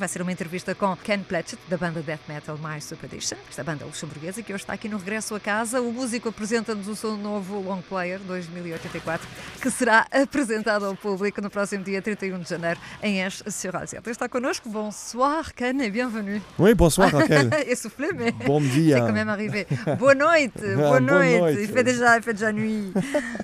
[0.00, 3.84] Vai ser uma entrevista com Ken Pletchett, da banda death metal My Superstition, esta banda
[3.84, 5.82] luxemburguesa que hoje está aqui no regresso a casa.
[5.82, 9.28] O músico apresenta-nos o seu novo long player 2084,
[9.60, 14.08] que será apresentado ao público no próximo dia 31 de janeiro em Esch-sur-Alzette.
[14.08, 14.70] Está connosco.
[14.70, 16.40] Bonsoir, Ken, et bienvenue.
[16.58, 17.50] Oui, bonsoir, Raquel.
[17.68, 19.00] Essoufflé, mais c'est dia.
[19.00, 19.66] quand même arrivé.
[19.98, 21.58] Boa noite, Ah, boa noite.
[21.60, 22.90] Il fait déjà, il fait déjà nuit.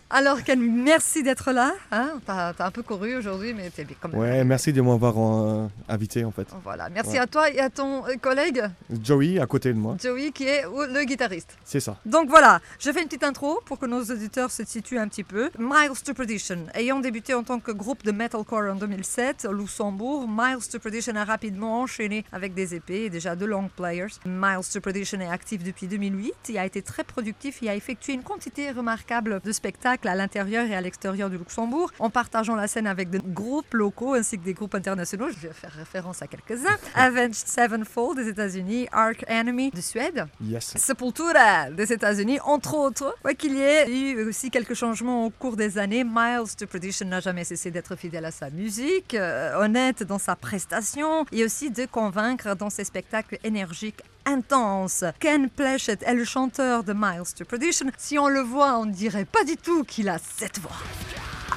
[0.09, 1.75] Alors, Ken, merci d'être là.
[1.93, 3.97] Hein T'as un peu couru aujourd'hui, mais t'es bien.
[4.15, 6.46] Ouais, merci de m'avoir euh, invité en fait.
[6.63, 7.19] Voilà, merci Ouais.
[7.19, 8.63] à toi et à ton euh, collègue
[9.03, 11.57] Joey à côté de moi, Joey qui est le guitariste.
[11.65, 11.97] c'est ça.
[12.07, 15.25] Donc voilà, je fais une petite intro pour que nos auditeurs se situent un petit
[15.25, 15.51] peu.
[15.59, 20.27] Miles to Perdition, ayant débuté en tant que groupe de metalcore en 2007 au Luxembourg,
[20.29, 24.07] Miles to Perdition a rapidement enchaîné avec des épées et déjà deux long players.
[24.25, 28.13] Miles to Perdition est actif depuis 2008 et a été très productif et a effectué
[28.15, 32.67] une quantité remarquable de spectacles à l'intérieur et à l'extérieur du Luxembourg, en partageant la
[32.69, 35.29] scène avec des groupes locaux ainsi que des groupes internationaux.
[35.31, 36.77] Je vais faire référence à quelques-uns.
[36.95, 40.75] Avenged Sevenfold des États-Unis, Ark Enemy de Suède, Yes.
[40.77, 43.15] Sepultura des États-Unis, entre autres.
[43.23, 47.07] Quoi qu'il y ait eu aussi quelques changements au cours des années, Miles to Perdition
[47.07, 51.71] n'a jamais cessé d'être fidèle à sa musique, euh, honnête dans sa prestation et aussi
[51.71, 55.05] de convaincre dans ses spectacles énergiques intenses.
[55.21, 57.87] Ken Pleshett est le chanteur de Miles to Perdition.
[57.97, 60.77] Si on le voit, on ne dirait pas du tout qu'il a cette voix.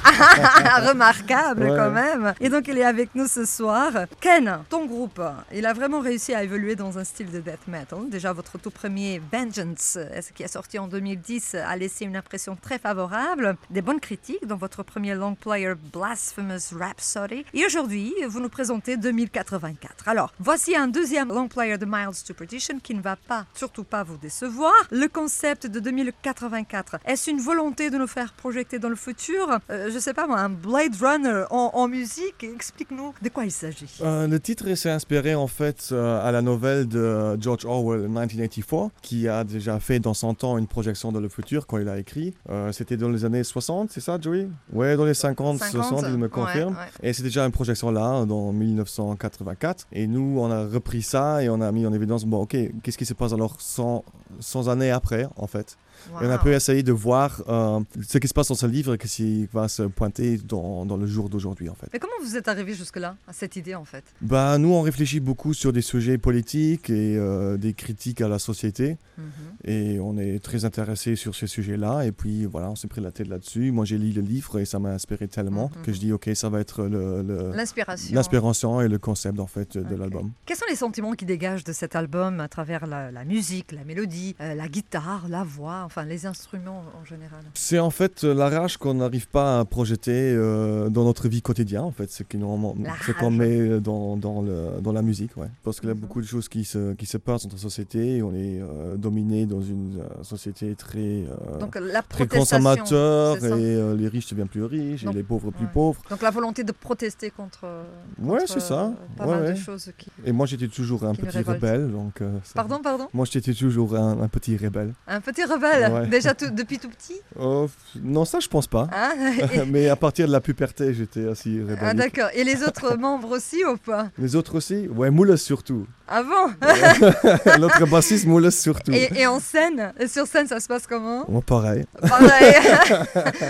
[0.89, 1.75] Remarquable Ouais.
[1.75, 2.33] quand même.
[2.39, 3.91] Et donc il est avec nous ce soir.
[4.21, 5.21] Ken, ton groupe,
[5.53, 8.09] il a vraiment réussi à évoluer dans un style de death metal.
[8.09, 9.97] Déjà votre tout premier Vengeance,
[10.35, 14.55] qui est sorti en 2010, a laissé une impression très favorable, des bonnes critiques dans
[14.57, 17.45] votre premier long player Blasphemous Rhapsody.
[17.53, 20.07] Et aujourd'hui, vous nous présentez 2084.
[20.07, 23.83] Alors, voici un deuxième long player de Miles to Perdition qui ne va pas, surtout
[23.83, 24.73] pas vous décevoir.
[24.91, 29.59] Le concept de 2084, est-ce une volonté de nous faire projeter dans le futur?
[29.69, 33.51] Euh, Je sais pas moi, un Blade Runner en, en musique Explique-nous de quoi il
[33.51, 33.87] s'agit.
[34.01, 38.91] Euh, le titre s'est inspiré en fait euh, à la nouvelle de George Orwell 1984,
[39.01, 41.97] qui a déjà fait dans son temps une projection dans le futur quand il a
[41.97, 42.33] écrit.
[42.49, 44.47] Euh, C'était dans les années 60, c'est ça, Joey?
[44.73, 46.73] Ouais, dans les 50, 60, il me confirme.
[46.73, 47.09] ouais.
[47.09, 49.87] Et c'est déjà une projection là, dans 1984.
[49.91, 52.97] Et nous, on a repris ça et on a mis en évidence, bon, ok, qu'est-ce
[52.97, 54.03] qui se passe alors 100,
[54.39, 55.77] 100 années après, en fait?
[56.21, 58.93] Et on a pu essayer de voir euh, ce qui se passe dans ce livre
[58.93, 61.87] et ce qui va se pointer dans, dans le jour d'aujourd'hui, en fait.
[61.93, 64.03] Mais comment vous êtes arrivé jusque-là, à cette idée en fait?
[64.21, 68.39] Bah, nous, on réfléchit beaucoup sur des sujets politiques et euh, des critiques à la
[68.39, 68.97] société.
[69.17, 69.23] Mhm.
[69.65, 72.03] Et on est très intéressé sur ces sujets-là.
[72.05, 73.71] Et puis, voilà, on s'est pris la tête là-dessus.
[73.71, 75.81] Moi, j'ai lu le livre et ça m'a inspiré tellement Mhm.
[75.83, 78.15] que je dis, ok, ça va être le- le- L'inspiration.
[78.15, 80.31] l'inspiration et le concept, en fait, de l'album.
[80.45, 83.83] Quels sont les sentiments qui dégagent de cet album à travers la, la musique, la
[83.83, 87.43] mélodie, euh, la guitare, la voix, enfin les instruments en général?
[87.53, 91.81] C'est en fait la rage qu'on n'arrive pas à projeter euh, dans notre vie quotidienne,
[91.83, 92.09] en fait.
[92.11, 95.47] Ce qu'on met dans, dans, le, dans la musique, ouais.
[95.63, 96.01] Parce qu'il y a Mhm.
[96.01, 98.17] beaucoup de choses qui se, qui se passent dans notre société.
[98.17, 101.25] et On est euh, dominé dans une euh, société très,
[101.59, 105.65] Donc la très consommateur et les riches deviennent plus riches Donc, et les pauvres plus
[105.65, 105.71] ouais.
[105.73, 106.01] pauvres.
[106.09, 107.61] Donc la volonté de protester contre.
[107.63, 107.83] euh,
[108.21, 108.91] Ouais, contre, c'est ça.
[109.17, 109.53] Pas Ouais, mal ouais.
[109.53, 110.07] de choses qui.
[110.25, 111.91] Et moi, j'étais toujours un petit rebelle.
[111.91, 112.21] Donc,
[112.55, 113.07] Pardon, pardon?
[113.13, 114.93] Moi, j'étais toujours un, un petit rebelle.
[115.07, 117.19] Un petit rebelle, déjà tout- depuis tout petit?
[117.39, 117.67] Oh,
[118.03, 118.87] non, ça, je pense pas.
[118.91, 119.11] hein
[119.53, 121.77] Et- Mais à partir de la puberté, j'étais assez rebelle.
[121.81, 122.29] Ah d'accord.
[122.33, 124.09] Et les autres membres aussi ou pas?
[124.17, 124.87] Les autres aussi?
[124.87, 125.85] Ouais, Moules surtout.
[126.07, 126.67] Ah bon?
[127.59, 128.91] L'autre bassiste, Moules surtout.
[128.91, 129.93] et, et en scène?
[129.99, 131.23] Et sur scène, ça se passe comment?
[131.27, 131.85] Bon, pareil.
[132.01, 132.55] Pareil.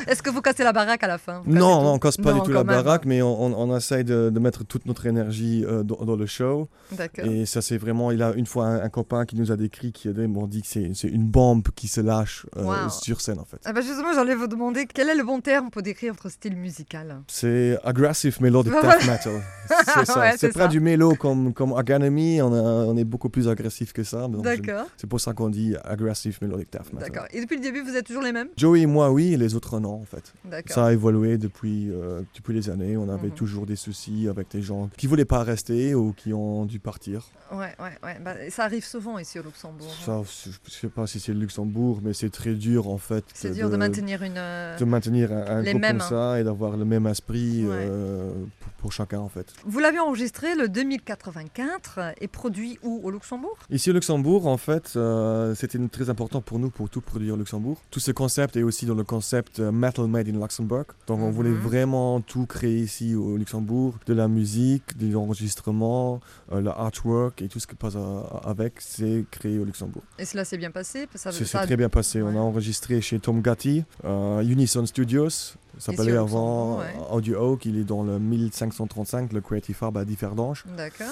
[0.08, 1.42] Est-ce que vous cassez la baraque à la fin?
[1.46, 2.76] Non, non, on casse pas Non, du tout la même.
[2.84, 6.16] baraque, mais on, on, on essaye de, de mettre toute notre énergie euh, dans, dans
[6.16, 6.68] le show.
[6.92, 7.26] D'accord.
[7.26, 8.12] Et ça, c'est vraiment.
[8.12, 10.44] Il a une fois un, un copain qui nous a décrit, qui a dit, bon,
[10.44, 12.90] on dit que c'est une bombe qui se lâche euh, Wow.
[12.90, 13.58] sur scène, en fait.
[13.66, 16.56] Ah bah justement, j'allais vous demander quel est le bon terme pour décrire votre style
[16.56, 17.22] musical.
[17.28, 19.42] C'est aggressive melodic death metal.
[19.68, 20.20] C'est ça.
[20.20, 20.68] Ouais, c'est ça.
[20.68, 24.28] du mélo comme, comme on, a- on est beaucoup plus agressif que ça.
[24.30, 27.10] D'accord, C'est pour ça qu'on dit aggressive melodic death metal.
[27.10, 27.28] d'accord.
[27.32, 28.48] Et depuis le début, vous êtes toujours les mêmes?
[28.56, 30.34] Joey et moi, oui, et les autres, non, en fait.
[30.46, 30.74] D'accord.
[30.74, 32.96] Ça a évolué depuis, euh, depuis les années.
[32.98, 33.34] On avait Mhm.
[33.34, 37.28] toujours des soucis avec des gens qui voulaient pas rester ou qui ont dû partir.
[37.52, 38.18] Ouais, ouais, ouais.
[38.24, 39.88] Bah, ça arrive souvent ici au Luxembourg.
[39.90, 40.04] hein.
[40.06, 43.24] Ça, je je sais pas si c'est le Luxembourg, mais c'est très dur en fait.
[43.34, 44.38] C'est dur de maintenir une.
[44.38, 46.06] euh, de maintenir un, un les comme hein.
[46.10, 47.76] ça et d'avoir le même esprit Ouais.
[47.78, 49.54] euh, pour, pour chacun en fait.
[49.66, 53.02] Vous l'avez enregistré le 2084 et produit où?
[53.04, 53.58] Au Luxembourg?
[53.70, 57.38] Ici au Luxembourg, en fait, euh, c'était très important pour nous pour tout produire au
[57.38, 57.78] Luxembourg.
[57.92, 60.86] Tout ce concept est aussi dans le concept euh, Metal Made in Luxembourg.
[61.08, 61.32] Donc on Mhm.
[61.32, 66.20] voulait vraiment tout créer ici au Luxembourg, de la musique, des enregistrements,
[66.52, 67.96] euh, le artwork et tout ce qui passe
[68.44, 70.04] avec, c'est créé au Luxembourg.
[70.18, 71.08] Et cela s'est bien passé?
[71.16, 72.22] Ça, ça- très bien passé.
[72.22, 75.56] On a enregistré chez Tom Gatti, Unison Studios.
[75.80, 76.82] Ça s'appelait avant
[77.12, 80.66] Audio Oak, il est dans le 1535, le Creative Hub à Differdange.
[80.78, 81.08] D'accord.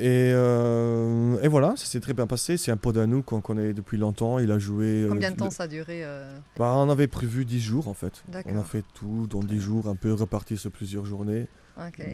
[0.00, 2.56] Et, euh, et voilà, ça s'est très bien passé.
[2.56, 4.38] C'est un pote à nous qu'on connaît depuis longtemps.
[4.38, 5.02] Il a joué.
[5.02, 7.88] euh, Combien de le- temps ça a duré euh, bah, On avait prévu 10 jours
[7.88, 8.22] en fait.
[8.28, 8.52] D'accord.
[8.54, 11.48] On a fait tout dans 10 jours, un peu reparti sur plusieurs journées.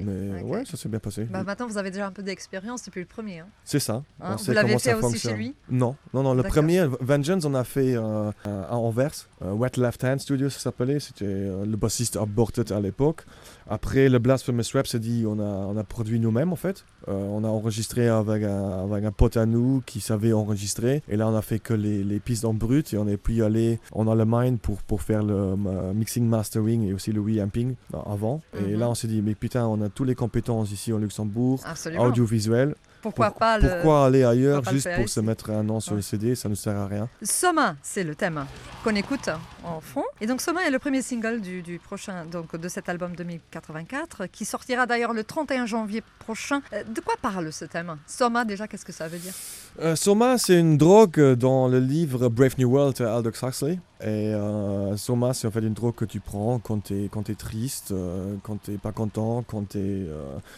[0.04, 0.50] Mais ok.
[0.50, 1.24] ouais, ça s'est bien passé.
[1.24, 3.40] Bah, maintenant, vous avez déjà un peu d'expérience depuis le premier.
[3.40, 3.46] hein.
[3.64, 4.02] C'est ça.
[4.20, 6.34] Hein, vous l'avez fait aussi chez lui Non, non, non.
[6.34, 9.12] Le premier, Vengeance, on a fait euh, à Anvers.
[9.42, 11.00] euh, Wet Left Hand Studio, ça s'appelait.
[11.00, 13.24] C'était euh, le bassiste Aborted à l'époque.
[13.68, 16.84] Après, le Blasphemous Rhapsody, on a, on a produit nous-mêmes en fait.
[17.08, 21.02] Euh, on a enregistré avec un, avec un pote à nous qui savait enregistrer.
[21.08, 23.42] Et là, on a fait que les, les pistes en brut et on est puis
[23.42, 25.56] allé en Allemagne pour, pour faire le
[25.94, 28.40] mixing, mastering et aussi le reamping euh, avant.
[28.58, 28.78] Et Mhm.
[28.80, 32.04] là, on s'est dit, mais putain, on a toutes les compétences ici au Luxembourg, Absolument.
[32.04, 32.74] audiovisuel.
[33.10, 33.68] Pourquoi Pour- pas le.
[33.68, 35.96] Pourquoi aller ailleurs pourquoi juste pour se mettre un nom sur Ouais.
[35.98, 37.08] le CD Ça ne sert à rien.
[37.22, 38.44] Soma, c'est le thème
[38.82, 39.28] qu'on écoute
[39.62, 40.04] en fond.
[40.20, 44.26] Et donc Soma est le premier single du, du prochain, donc de cet album 2084,
[44.26, 46.60] qui sortira d'ailleurs le 31 janvier prochain.
[46.72, 47.96] Euh, De quoi parle ce thème?
[48.06, 49.32] Soma, déjà, qu'est-ce que ça veut dire?
[49.80, 53.78] Euh, Soma, c'est une drogue dans le livre Brave New World de Aldous Huxley.
[54.00, 57.34] Et euh, Soma, c'est en fait une drogue que tu prends quand tu es, es
[57.34, 59.78] triste, euh, quand tu pas content, quand tu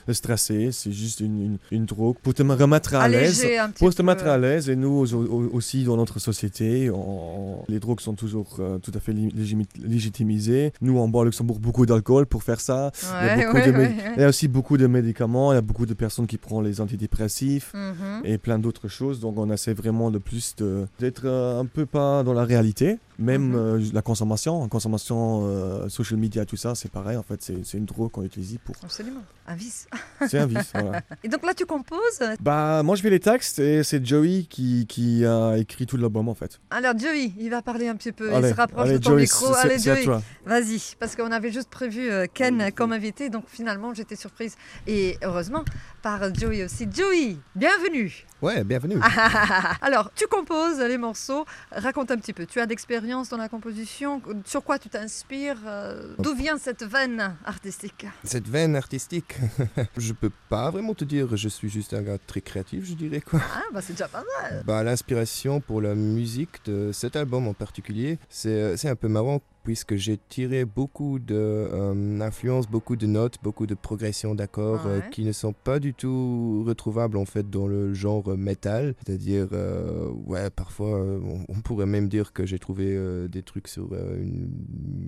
[0.09, 0.73] es stressé.
[0.73, 3.47] C'est juste une, une, une drogue pour te remettre à l'aise.
[3.79, 4.03] Pour te peu.
[4.05, 8.15] mettre à l'aise, et nous au- au- aussi dans notre société, on- les drogues sont
[8.15, 10.73] toujours euh, tout à fait légitimisées.
[10.81, 12.91] Nous, on boit au Luxembourg beaucoup d'alcool pour faire ça.
[13.03, 13.94] Il y a Ouais, ouais.
[14.17, 16.81] Il y aussi beaucoup de médicaments, il y a beaucoup de personnes qui prennent les
[16.81, 18.23] antidépressifs Mhm.
[18.25, 19.21] et plein d'autres choses.
[19.21, 20.55] Donc on essaie vraiment de plus
[20.99, 26.19] d'être euh, un peu pas dans la réalité, même euh, la consommation, consommation, euh, social
[26.19, 27.17] media, tout ça, c'est pareil.
[27.17, 28.75] En fait, c'est une drogue qu'on utilise pour.
[28.83, 29.23] Absolument.
[29.49, 29.87] Un vice.
[30.29, 30.73] C'est un vice.
[30.75, 31.03] voilà.
[31.25, 32.21] Et donc là, tu composes?
[32.41, 36.29] Bah moi je fais les textes et c'est Joey qui, qui a écrit tout l'album
[36.29, 36.59] en fait.
[36.71, 38.29] Alors, Joey, il va parler un petit peu.
[38.29, 39.55] il Allez, se rapproche allez, de ton Joey, micro.
[39.55, 40.05] Allez, Joey.
[40.45, 44.57] Vas-y, parce qu'on avait juste prévu euh, Ken comme invité, donc finalement j'étais surprise.
[44.89, 45.65] Et heureusement,
[46.03, 46.89] par Joey aussi.
[46.93, 48.97] Joey, bienvenue Ouais, bienvenue.
[49.81, 52.45] Alors, tu composes les morceaux, raconte un petit peu.
[52.45, 57.37] Tu as d'expérience dans la composition, sur quoi tu t'inspires euh, D'où vient cette veine
[57.44, 58.05] artistique?
[58.25, 59.37] Cette veine artistique,
[59.97, 63.20] je peux pas vraiment te dire, je suis juste un gars très créatif, je dirais
[63.20, 63.41] quoi.
[63.55, 67.55] Ah, bah c'est déjà pas mal Bah, l'inspiration pour la musique de cet album en
[67.55, 73.39] particulier, c'est euh, c'est un peu marrant puisque j'ai tiré beaucoup d'influences, beaucoup de notes,
[73.43, 77.67] beaucoup de progressions d'accords euh, qui ne sont pas du tout retrouvables en fait dans
[77.67, 78.95] le genre metal.
[79.05, 83.43] C'est-à-dire, euh, ouais, parfois euh, on, on pourrait même dire que j'ai trouvé euh, des
[83.43, 84.51] trucs sur euh, une,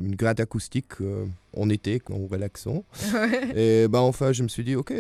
[0.03, 1.27] une gratte acoustique euh,
[1.59, 2.85] en été, en relaxant.
[3.15, 3.85] Ouais.
[3.85, 4.93] Et bah enfin, je me suis dit, ok,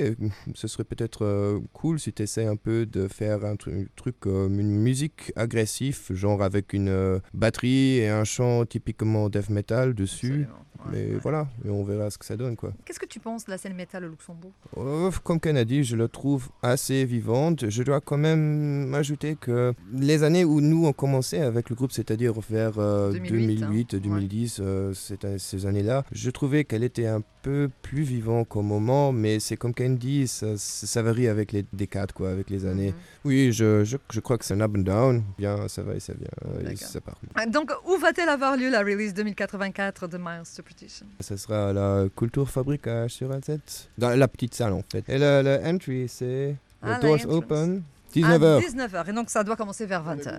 [0.54, 4.16] ce serait peut-être euh, cool si tu essaies un peu de faire un tru- truc
[4.20, 9.94] comme une musique agressive, genre avec une euh, batterie et un chant typiquement death metal
[9.94, 10.46] dessus.
[10.86, 11.18] Ouais, Mais ouais.
[11.20, 12.72] voilà, et on verra ce que ça donne quoi.
[12.84, 14.52] Qu'est-ce que tu penses de la scène métal au Luxembourg?
[14.76, 17.68] Euh, comme Ken a dit, je le trouve assez vivante.
[17.68, 21.90] Je dois quand même ajouter que les années où nous on commençait avec le groupe,
[21.90, 23.98] c'est-à-dire vers euh, 2008, 2008, hein.
[24.00, 26.30] 2010, euh, cette- ces années-là, je
[26.64, 31.02] qu'elle était un peu plus vivante qu'au moment, mais c'est comme Ken dit, ça, ça
[31.02, 32.88] varie avec les décades, quoi, avec les années.
[32.90, 32.94] Mhm.
[33.24, 35.22] Oui, je, je, je crois que c'est un up and down.
[35.38, 36.28] Bien, ça va et ça vient.
[36.46, 37.16] euh, et ça part.
[37.34, 41.72] Ah, Donc, où va-t-elle avoir lieu la release 2084 de Miles Superstition Ça sera à
[41.72, 43.88] la Culture Fabrica sur Alzette.
[43.98, 45.04] Dans la petite salle, en fait.
[45.08, 46.56] Et le, le entry, c'est...
[46.82, 47.82] Ah, la doors open.
[48.14, 48.60] À 19h.
[48.62, 49.10] 19h.
[49.10, 50.38] Et donc, ça doit commencer vers 20h.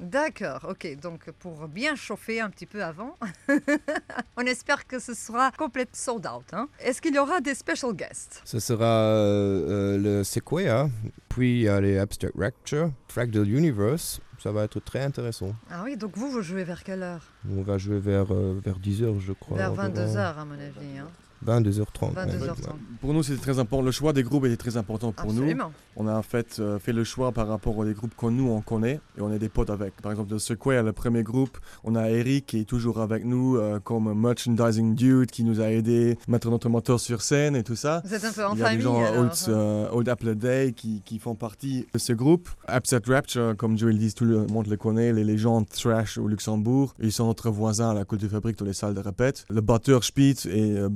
[0.00, 0.96] D'accord, ok.
[1.00, 3.16] Donc, pour bien chauffer un petit peu avant,
[4.36, 6.44] on espère que ce sera complètement sold out.
[6.52, 6.68] hein.
[6.80, 8.40] Est-ce qu'il y aura des special guests?
[8.44, 10.88] Ce sera euh, euh, le Sequoia,
[11.28, 14.20] puis il y a les Abstract Rapture, Fractal Universe.
[14.40, 15.52] Ça va être très intéressant.
[15.68, 17.26] Ah oui, donc vous, vous jouez vers quelle heure?
[17.50, 19.56] On va jouer vers, euh, vers 10h, je crois.
[19.58, 19.88] Vers environ.
[19.88, 20.98] 22h, à mon avis.
[20.98, 21.08] hein.
[21.46, 22.14] 22h30.
[22.14, 22.26] ouais.
[22.26, 22.54] 22h30.
[23.00, 23.84] Pour nous, c'était très important.
[23.84, 25.52] Le choix des groupes était très important pour nous.
[25.96, 28.60] On a en fait euh, fait le choix par rapport aux groupes que nous on
[28.60, 29.94] connaît et on est des potes avec.
[30.00, 33.56] Par exemple, de Sequoia, le premier groupe, on a Eric qui est toujours avec nous
[33.56, 37.64] euh, comme merchandising dude qui nous a aidé à mettre notre moteur sur scène et
[37.64, 38.02] tout ça.
[38.04, 40.08] Vous êtes un peu en Il y a famille des gens alors, Old, euh, Old
[40.08, 42.48] Apple Day qui, qui font partie de ce groupe.
[42.72, 46.28] Upset Rapture, comme Joe le dit, tout le monde le connaît, les légendes trash au
[46.28, 46.94] Luxembourg.
[47.00, 49.44] Ils sont notre voisin à la Culture Fabrique dans les salles de répète.
[49.50, 50.88] Le batteur Spitz et euh,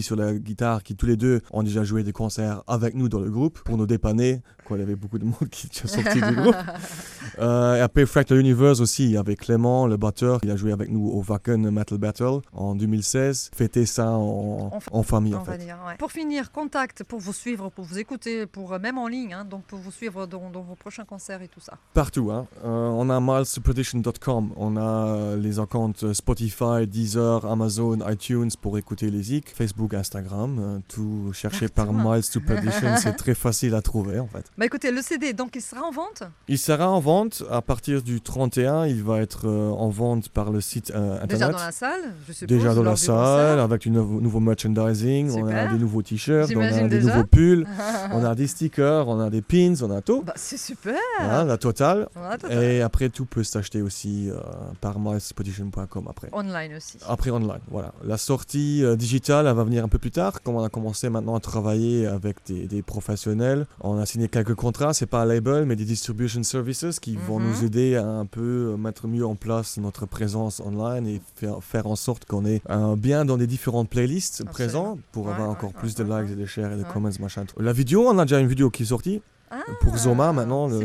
[0.00, 3.18] Sur la guitare qui tous les deux ont déjà joué des concerts avec nous dans
[3.18, 4.40] le groupe pour nous dépanner.
[4.64, 6.54] Quoi, il y avait beaucoup de monde qui est sorti du groupe.
[7.38, 10.40] Euh, et après Fractal Universe aussi, avec Clément, le batteur.
[10.42, 13.50] Il a joué avec nous au Wacken Metal Battle en 2016.
[13.54, 15.58] Fêter ça en, En fa- en famille, en fait.
[15.58, 15.94] dire, ouais.
[15.98, 19.44] Pour finir, contact pour vous suivre, pour vous écouter, pour euh, même en ligne, hein,
[19.44, 21.74] donc pour vous suivre dans, dans vos prochains concerts et tout ça.
[21.94, 22.30] Partout.
[22.30, 22.46] Hein.
[22.64, 24.50] Euh, on a milesperdition.com.
[24.56, 29.48] On a euh, les accounts Spotify, Deezer, Amazon, iTunes pour écouter les zik.
[29.54, 30.80] Facebook, Instagram.
[30.88, 31.90] tout cherché par.
[31.92, 32.96] Miles to Perdition.
[32.96, 34.44] C'est très facile à trouver, en fait.
[34.56, 36.22] Bah écoutez, le CD, donc il sera en vente?
[36.48, 37.19] Il sera en vente
[37.50, 38.86] à partir du 31.
[38.86, 41.28] Il va être euh, en vente par le site euh, internet.
[41.28, 42.48] déjà dans la salle, je suppose.
[42.48, 46.60] Déjà dans la salle, avec du nouveau, nouveau merchandising, on a des nouveaux t-shirts, on
[46.60, 47.08] a des déjà.
[47.08, 47.66] nouveaux pulls,
[48.12, 50.22] on a des stickers, on a des pins, on a tout.
[50.22, 50.96] Bah, c'est super.
[51.20, 52.08] Hein, la totale.
[52.50, 54.40] Et après, tout peut s'acheter aussi euh,
[54.80, 56.28] par milespedition.com après.
[56.32, 56.98] Online aussi.
[57.06, 57.92] Après online, voilà.
[58.04, 60.42] La sortie digitale, elle va venir un peu plus tard.
[60.42, 64.54] Comme on a commencé maintenant à travailler avec des, des professionnels, on a signé quelques
[64.54, 64.94] contrats.
[64.94, 67.48] C'est pas un label, mais des distribution services qui vont Mhm.
[67.48, 71.62] nous aider à un peu euh, mettre mieux en place notre présence online et faire,
[71.62, 74.52] faire en sorte qu'on est euh, bien dans des différentes playlists Absolument.
[74.52, 76.84] présents pour Ouais, avoir ouais, encore ouais, plus de likes et de shares et de
[76.84, 77.44] comments, machin.
[77.58, 80.78] La vidéo, on a déjà une vidéo qui est sortie Ah, pour Zoma maintenant, le-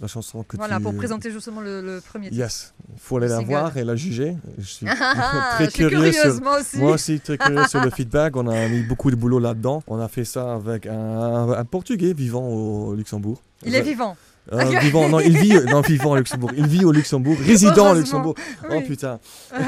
[0.00, 0.84] la chanson que Voilà, tu...
[0.84, 2.38] pour présenter justement le, le premier titre.
[2.38, 4.38] Yes, il faut aller Le la voir et la juger.
[4.56, 6.78] Je suis Ah, très je suis curieux curieuse, sur- moi aussi.
[6.78, 8.34] moi aussi très curieux sur le feedback.
[8.36, 9.82] On a mis beaucoup de boulot là-dedans.
[9.86, 13.42] On a fait ça avec un, un Portugais vivant au Luxembourg.
[13.66, 14.16] Il est Euh, vivant.
[14.52, 16.50] Euh, vivant, non, il vit, non, vivant au Luxembourg.
[16.56, 17.94] Il vit au Luxembourg, résident au.
[17.94, 18.34] Luxembourg.
[18.70, 19.18] Oh putain,
[19.56, 19.64] c'est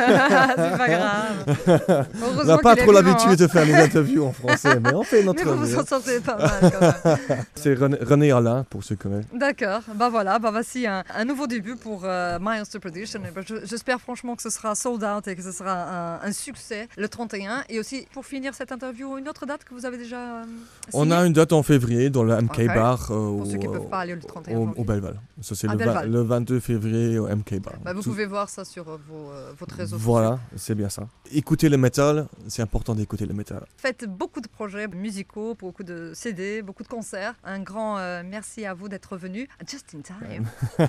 [0.77, 2.07] pas grave.
[2.41, 3.37] on n'a pas trop l'habitude hein.
[3.37, 5.79] de faire des interviews en français, mais on fait Mais notre vous vous mieux.
[5.79, 7.45] en sortez pas mal quand même.
[7.55, 9.27] C'est René, René Alain, pour ceux qui connaissent.
[9.35, 14.01] D'accord, bah voilà, bah voici un, un nouveau début pour euh, Miles to je- J'espère
[14.01, 17.65] franchement que ce sera sold out et que ce sera un, un succès le 31.
[17.69, 20.45] Et aussi, pour finir cette interview, une autre date que vous avez déjà euh,
[20.93, 22.67] On a une date en février dans le MK Ok.
[22.67, 24.68] Bar euh, Pour ceux qui ne peuvent pas aller le 31 au, janvier.
[24.77, 25.21] Au Belleval.
[25.41, 26.11] Ça, c'est le, va- Belleval.
[26.11, 27.75] le 22 février au MK Bar.
[27.85, 29.97] Bah, vous Tout- pouvez voir ça sur euh, vos, euh, votre réseau.
[29.99, 31.09] Voilà, c'est bien ça.
[31.33, 33.65] Écoutez le métal, c'est important d'écouter le métal.
[33.77, 37.35] Faites beaucoup de projets musicaux, beaucoup de CD, beaucoup de concerts.
[37.45, 40.47] Un grand euh, merci à vous d'être venu just in time.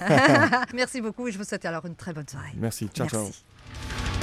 [0.74, 2.52] merci beaucoup et je vous souhaite alors une très bonne soirée.
[2.58, 4.19] Merci, ciao ciao.